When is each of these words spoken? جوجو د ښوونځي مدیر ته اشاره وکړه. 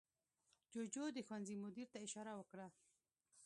جوجو 0.73 1.05
د 1.13 1.17
ښوونځي 1.27 1.55
مدیر 1.63 1.87
ته 1.93 1.97
اشاره 2.05 2.33
وکړه. 2.37 2.67